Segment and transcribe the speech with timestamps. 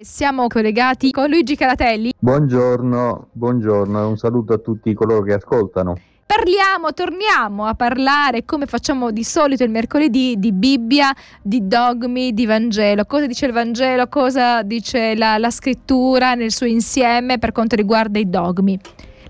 [0.00, 2.14] Siamo collegati con Luigi Caratelli.
[2.16, 5.98] Buongiorno, buongiorno e un saluto a tutti coloro che ascoltano.
[6.24, 12.46] Parliamo, torniamo a parlare come facciamo di solito il mercoledì di Bibbia, di dogmi, di
[12.46, 13.06] Vangelo.
[13.06, 18.20] Cosa dice il Vangelo, cosa dice la, la scrittura nel suo insieme per quanto riguarda
[18.20, 18.78] i dogmi.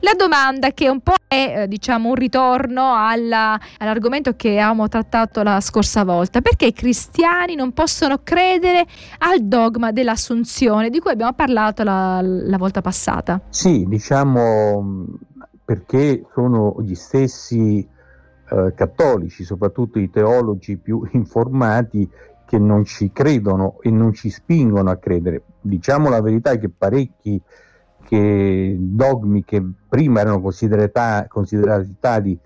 [0.00, 5.42] La domanda che un po' è eh, diciamo un ritorno alla, all'argomento che avevamo trattato
[5.42, 8.86] la scorsa volta, perché i cristiani non possono credere
[9.18, 13.40] al dogma dell'assunzione di cui abbiamo parlato la, la volta passata?
[13.48, 15.06] Sì, diciamo
[15.64, 17.86] perché sono gli stessi
[18.50, 22.08] eh, cattolici, soprattutto i teologi più informati,
[22.46, 25.42] che non ci credono e non ci spingono a credere.
[25.60, 27.38] Diciamo la verità che parecchi
[28.08, 32.38] che dogmi che prima erano considerati, tali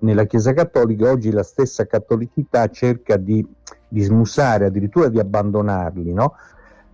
[0.00, 3.44] nella Chiesa Cattolica, oggi la stessa cattolicità cerca di,
[3.88, 6.12] di smusare, addirittura di abbandonarli.
[6.12, 6.34] No?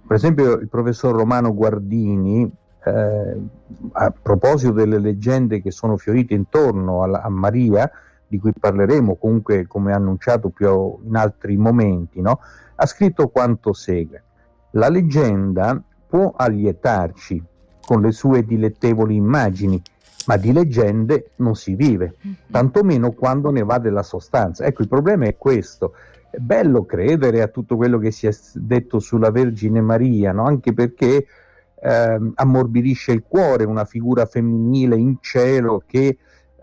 [0.06, 2.50] Per esempio il professor Romano Guardini,
[2.82, 3.36] eh,
[3.92, 7.90] a proposito delle leggende che sono fiorite intorno alla, a Maria,
[8.26, 12.40] di cui parleremo comunque come annunciato più in altri momenti, no?
[12.74, 14.22] ha scritto quanto segue.
[14.70, 17.52] La leggenda può allietarci,
[17.84, 19.80] con le sue dilettevoli immagini,
[20.26, 22.34] ma di leggende non si vive, mm-hmm.
[22.50, 24.64] tantomeno quando ne va della sostanza.
[24.64, 25.94] Ecco, il problema è questo.
[26.30, 30.44] È bello credere a tutto quello che si è detto sulla Vergine Maria, no?
[30.44, 31.26] anche perché
[31.80, 36.16] eh, ammorbidisce il cuore una figura femminile in cielo che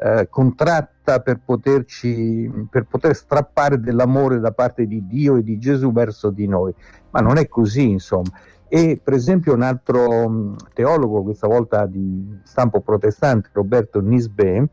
[0.03, 5.91] eh, contratta per, poterci, per poter strappare dell'amore da parte di Dio e di Gesù
[5.91, 6.73] verso di noi.
[7.11, 8.31] Ma non è così, insomma.
[8.73, 14.69] E per esempio un altro mm, teologo, questa volta di stampo protestante, Roberto Nisbet,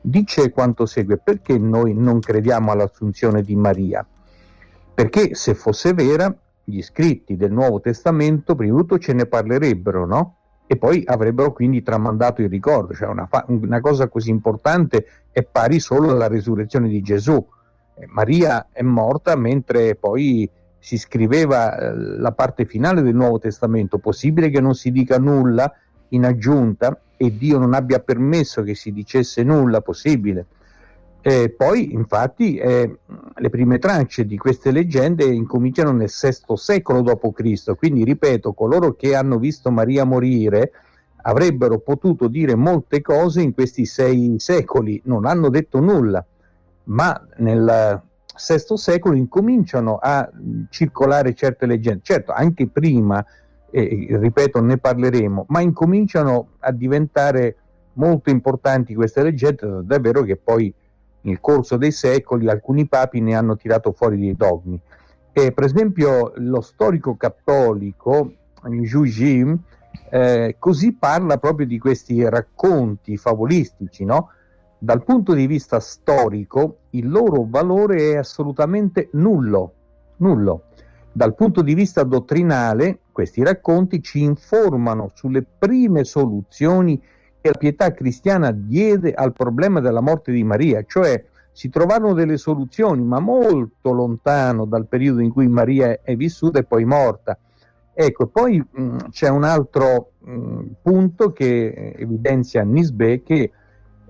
[0.00, 4.06] dice quanto segue, perché noi non crediamo all'assunzione di Maria?
[4.94, 10.06] Perché se fosse vera, gli scritti del Nuovo Testamento, prima di tutto ce ne parlerebbero,
[10.06, 10.36] no?
[10.66, 15.42] E poi avrebbero quindi tramandato il ricordo, cioè una, fa- una cosa così importante è
[15.42, 17.46] pari solo alla risurrezione di Gesù.
[17.96, 20.50] Eh, Maria è morta mentre poi
[20.82, 25.72] si scriveva eh, la parte finale del Nuovo Testamento, possibile che non si dica nulla
[26.08, 30.46] in aggiunta e Dio non abbia permesso che si dicesse nulla, possibile.
[31.20, 32.98] E poi, infatti, eh,
[33.32, 39.14] le prime tracce di queste leggende incominciano nel VI secolo d.C., quindi ripeto, coloro che
[39.14, 40.72] hanno visto Maria morire
[41.24, 46.26] avrebbero potuto dire molte cose in questi sei secoli, non hanno detto nulla,
[46.86, 48.02] ma nel
[48.34, 50.28] VI secolo incominciano a
[50.70, 53.24] circolare certe leggende, certo anche prima,
[53.70, 57.56] eh, ripeto ne parleremo, ma incominciano a diventare
[57.94, 60.72] molto importanti queste leggende, davvero che poi
[61.22, 64.80] nel corso dei secoli alcuni papi ne hanno tirato fuori dei dogmi.
[65.32, 68.32] E, per esempio lo storico cattolico
[68.84, 69.58] Zhu Jim
[70.10, 74.28] eh, così parla proprio di questi racconti favolistici, no?
[74.82, 79.74] Dal punto di vista storico il loro valore è assolutamente nullo,
[80.16, 80.64] nullo.
[81.12, 87.00] Dal punto di vista dottrinale questi racconti ci informano sulle prime soluzioni
[87.40, 92.36] che la pietà cristiana diede al problema della morte di Maria, cioè si trovarono delle
[92.36, 97.38] soluzioni, ma molto lontano dal periodo in cui Maria è vissuta e poi morta.
[97.94, 103.52] Ecco, poi mh, c'è un altro mh, punto che evidenzia Nisbet che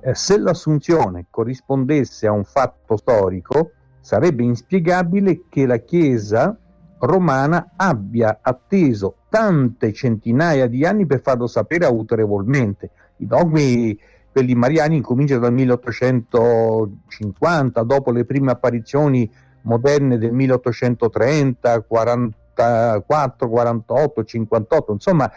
[0.02, 3.70] eh, se l'assunzione corrispondesse a un fatto storico,
[4.00, 6.54] sarebbe inspiegabile che la Chiesa
[6.98, 12.90] romana abbia atteso tante centinaia di anni per farlo sapere autorevolmente.
[13.18, 13.96] I dogmi,
[14.30, 19.30] quelli mariani, incominciano dal 1850, dopo le prime apparizioni
[19.62, 25.30] moderne del 1830, 44, 48, 58, insomma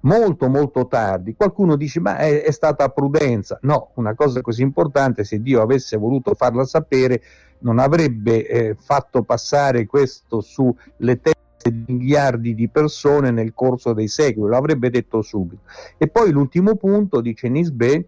[0.00, 1.34] molto molto tardi.
[1.34, 3.58] Qualcuno dice ma è, è, stata prudenza.
[3.62, 7.22] No, una cosa così importante, se Dio avesse voluto farla sapere,
[7.60, 14.08] non avrebbe eh, fatto passare questo sulle teste di miliardi di persone nel corso dei
[14.08, 15.62] secoli, lo avrebbe detto subito.
[15.96, 18.06] E poi l'ultimo punto, dice Nisbet,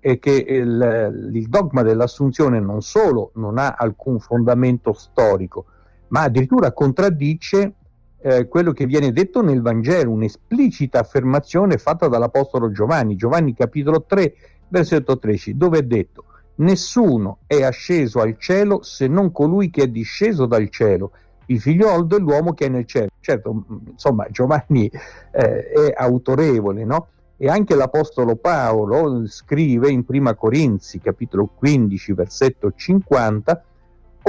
[0.00, 5.66] è che il, il dogma dell'assunzione non solo non ha alcun fondamento storico,
[6.08, 7.74] ma addirittura contraddice
[8.22, 14.34] eh, quello che viene detto nel Vangelo, un'esplicita affermazione fatta dall'Apostolo Giovanni, Giovanni capitolo 3,
[14.68, 16.24] versetto 13, dove è detto
[16.60, 21.12] nessuno è asceso al cielo se non colui che è disceso dal cielo,
[21.46, 23.08] il figliolo dell'uomo che è nel cielo.
[23.20, 24.90] Certo, insomma, Giovanni
[25.32, 27.08] eh, è autorevole, no?
[27.36, 33.64] E anche l'Apostolo Paolo scrive in Prima Corinzi, capitolo 15, versetto 50,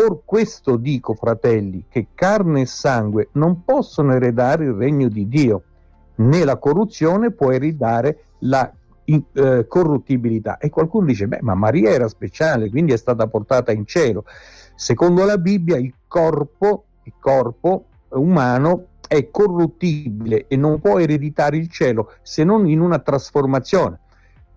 [0.04, 5.64] Or questo dico, fratelli, che carne e sangue non possono eredare il regno di Dio,
[6.16, 8.72] né la corruzione può ereditare la
[9.06, 10.58] in, eh, corruttibilità.
[10.58, 14.26] E qualcuno dice, beh, ma Maria era speciale, quindi è stata portata in cielo.
[14.76, 21.70] Secondo la Bibbia il corpo, il corpo umano è corruttibile e non può ereditare il
[21.70, 24.00] cielo se non in una trasformazione.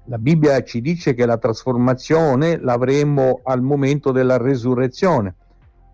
[0.07, 5.35] La Bibbia ci dice che la trasformazione l'avremo al momento della resurrezione.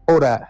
[0.06, 0.40] Ora,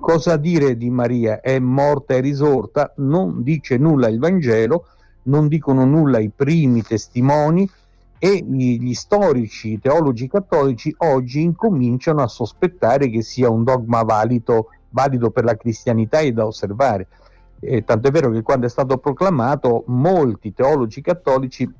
[0.00, 1.40] cosa dire di Maria?
[1.40, 2.94] È morta e risorta?
[2.96, 4.86] Non dice nulla il Vangelo,
[5.24, 7.68] non dicono nulla i primi testimoni
[8.18, 14.68] e gli storici, i teologi cattolici oggi incominciano a sospettare che sia un dogma valido,
[14.88, 17.08] valido per la cristianità e da osservare.
[17.60, 21.70] E tant'è vero che quando è stato proclamato molti teologi cattolici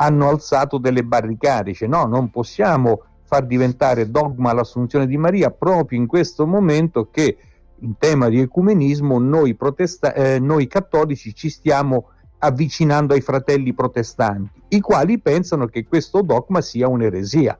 [0.00, 5.98] hanno alzato delle barricate, dice no, non possiamo far diventare dogma l'assunzione di Maria proprio
[5.98, 7.36] in questo momento che
[7.80, 14.62] in tema di ecumenismo noi, protesta- eh, noi cattolici ci stiamo avvicinando ai fratelli protestanti,
[14.68, 17.58] i quali pensano che questo dogma sia un'eresia.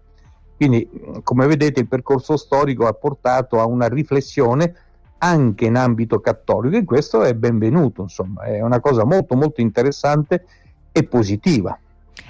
[0.56, 0.88] Quindi,
[1.23, 4.75] come vedete, il percorso storico ha portato a una riflessione
[5.19, 10.44] anche in ambito cattolico e questo è benvenuto, insomma, è una cosa molto molto interessante
[10.93, 11.79] e positiva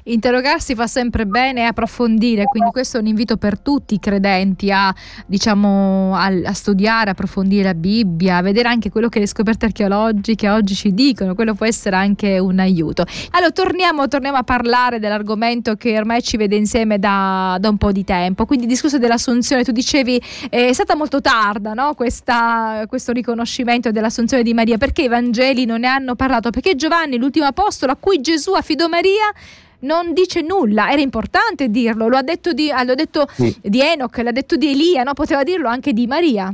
[0.04, 4.70] interrogarsi fa sempre bene e approfondire, quindi questo è un invito per tutti i credenti
[4.70, 4.94] a,
[5.26, 10.48] diciamo, a, a studiare, approfondire la Bibbia, a vedere anche quello che le scoperte archeologiche
[10.48, 13.04] oggi ci dicono, quello può essere anche un aiuto.
[13.30, 17.92] Allora torniamo, torniamo a parlare dell'argomento che ormai ci vede insieme da, da un po'
[17.92, 20.20] di tempo, quindi il discorso dell'assunzione, tu dicevi
[20.50, 21.94] è stata molto tarda no?
[21.94, 26.50] Questa, questo riconoscimento dell'assunzione di Maria, perché i Vangeli non ne hanno parlato?
[26.50, 29.32] Perché Giovanni, l'ultimo apostolo a cui Gesù affidò Maria,
[29.80, 33.56] non dice nulla, era importante dirlo, lo ha detto di, ah, detto sì.
[33.62, 35.12] di Enoch, l'ha detto di Elia, no?
[35.12, 36.52] poteva dirlo anche di Maria.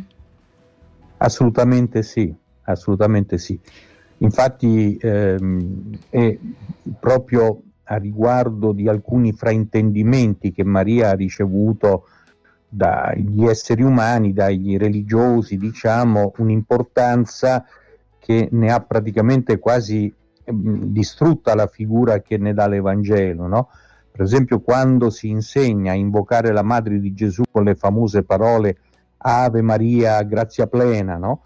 [1.18, 2.34] Assolutamente sì,
[2.64, 3.58] assolutamente sì.
[4.18, 6.38] Infatti ehm, è
[6.98, 12.06] proprio a riguardo di alcuni fraintendimenti che Maria ha ricevuto
[12.68, 17.64] dagli esseri umani, dagli religiosi, diciamo, un'importanza
[18.18, 20.12] che ne ha praticamente quasi
[20.44, 23.68] distrutta la figura che ne dà l'Evangelo, no?
[24.10, 28.76] Per esempio quando si insegna a invocare la Madre di Gesù con le famose parole
[29.18, 31.42] Ave Maria, grazia plena, no?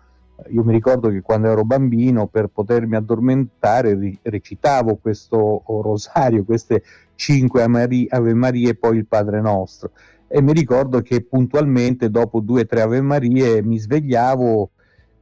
[0.51, 6.83] Io mi ricordo che quando ero bambino per potermi addormentare recitavo questo rosario, queste
[7.15, 9.91] cinque Ave Marie e poi il Padre Nostro.
[10.29, 14.71] E mi ricordo che puntualmente dopo due o tre Ave Marie mi svegliavo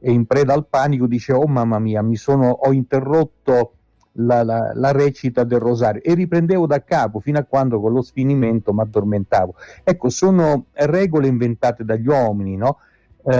[0.07, 3.73] e in preda al panico dice oh mamma mia mi sono, ho interrotto
[4.19, 6.01] la, la, la, recita del rosario.
[6.01, 11.27] E riprendevo da capo fino a quando con lo sfinimento mi addormentavo ecco sono regole
[11.27, 12.77] inventate dagli uomini no?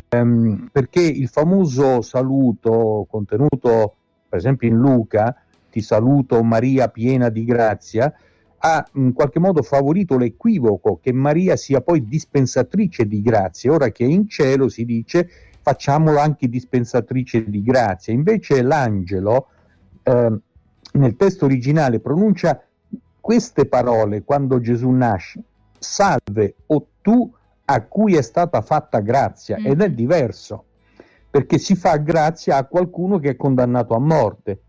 [0.09, 3.95] ehm, perché il famoso saluto contenuto
[4.27, 5.41] per esempio in Luca
[5.71, 8.13] ti saluto Maria piena di grazia
[8.59, 13.69] ha in qualche modo favorito l'equivoco che Maria sia poi dispensatrice di grazie.
[13.69, 15.29] Ora che in cielo si dice
[15.67, 18.13] facciamolo anche dispensatrice di grazia.
[18.13, 19.47] Invece l'angelo
[20.01, 20.39] eh,
[20.93, 22.63] nel testo originale pronuncia
[23.19, 25.41] queste parole quando Gesù nasce,
[25.77, 27.29] salve o tu
[27.65, 29.65] a cui è stata fatta grazia, mm.
[29.65, 30.63] ed è diverso,
[31.29, 34.61] perché si fa grazia a qualcuno che è condannato a morte.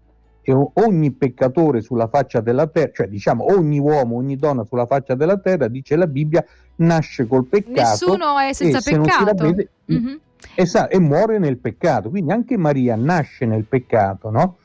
[0.43, 5.15] E ogni peccatore sulla faccia della terra, cioè diciamo ogni uomo, ogni donna sulla faccia
[5.15, 6.45] della terra, dice la Bibbia,
[6.77, 8.07] nasce col peccato.
[8.07, 9.25] Nessuno è senza peccato.
[9.25, 10.17] Ravvede, mm-hmm
[10.55, 12.11] e, sa, e muore nel peccato.
[12.11, 14.57] Quindi anche Maria nasce nel peccato, no?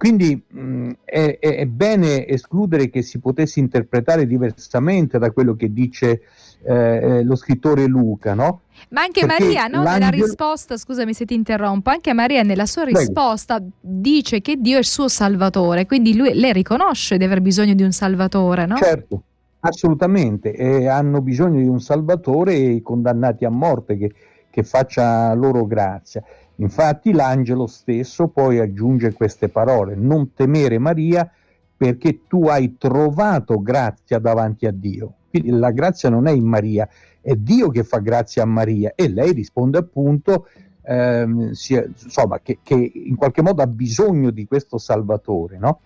[0.00, 6.22] Quindi mh, è, è, bene escludere che si potesse interpretare diversamente da quello che dice
[6.62, 8.62] eh, eh lo scrittore Luca, no?
[8.90, 9.82] Ma anche Perché Maria, no?
[9.82, 13.72] nella risposta, scusami se ti interrompo, anche Maria nella sua risposta Prego.
[13.78, 17.82] dice che Dio è il suo salvatore, quindi lui, lei riconosce di aver bisogno di
[17.82, 18.76] un salvatore, no?
[18.76, 19.22] Certo,
[19.60, 24.12] assolutamente, e hanno bisogno di un salvatore i condannati a morte che
[24.50, 26.22] che faccia loro grazia.
[26.56, 31.30] Infatti l'angelo stesso poi aggiunge queste parole, non temere Maria
[31.76, 35.14] perché tu hai trovato grazia davanti a Dio.
[35.30, 36.86] Quindi la grazia non è in Maria,
[37.22, 40.46] è Dio che fa grazia a Maria e lei risponde appunto
[40.82, 45.56] ehm, sia, insomma, che, che, in qualche modo ha bisogno di questo Salvatore.
[45.56, 45.80] No?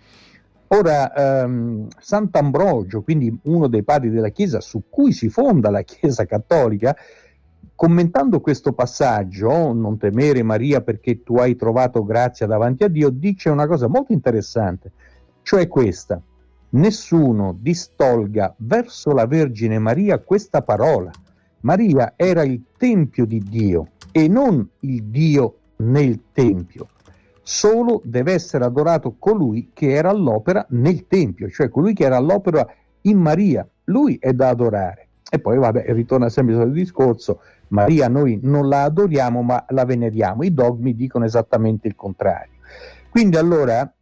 [0.68, 6.25] Ora, ehm, Sant'Ambrogio, quindi uno dei padri della Chiesa su cui si fonda la Chiesa
[6.25, 6.97] cattolica,
[7.76, 13.50] Commentando questo passaggio, non temere Maria perché tu hai trovato grazia davanti a Dio, dice
[13.50, 14.93] una cosa molto interessante,
[15.43, 16.21] cioè questa,
[16.71, 21.11] nessuno distolga verso la Vergine Maria questa parola.
[21.61, 26.88] Maria era il Tempio di Dio e non il Dio nel Tempio.
[27.47, 32.66] solo deve essere adorato colui che era all'opera nel Tempio, cioè colui che era all'opera
[33.02, 35.03] in Maria, lui è da adorare.
[35.35, 40.43] E poi vabbè, ritorna sempre il discorso, Maria noi non la adoriamo ma la veneriamo,
[40.43, 42.53] i dogmi dicono esattamente il contrario.
[43.11, 43.93] Quindi allora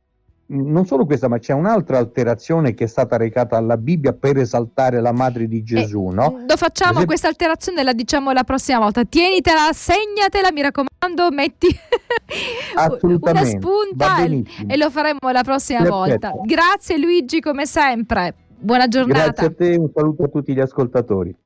[0.46, 5.00] non solo questa, ma c'è un'altra alterazione che è stata recata alla Bibbia per esaltare
[5.00, 6.44] la madre di Gesù, eh, no?
[6.46, 7.06] Lo facciamo esempio...
[7.06, 9.04] questa alterazione, la diciamo la prossima volta.
[9.04, 11.68] Tienitela, segnatela, mi raccomando, metti
[13.20, 15.96] una spunta e lo faremo la prossima Perfetto.
[15.96, 16.32] volta.
[16.44, 18.34] Grazie Luigi, come sempre.
[18.62, 19.32] Buona giornata.
[19.32, 21.36] Grazie a te, un saluto a tutti gli ascoltatori.